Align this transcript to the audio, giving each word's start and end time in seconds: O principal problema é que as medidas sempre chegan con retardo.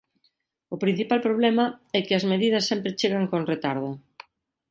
O 0.75 0.77
principal 0.83 1.19
problema 1.27 1.65
é 1.97 1.99
que 2.05 2.13
as 2.19 2.27
medidas 2.31 2.67
sempre 2.69 2.95
chegan 2.99 3.25
con 3.31 3.41
retardo. 3.53 3.89